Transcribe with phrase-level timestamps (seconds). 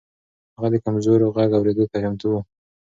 [0.55, 2.35] هغه د کمزورو غږ اورېدو ته چمتو و.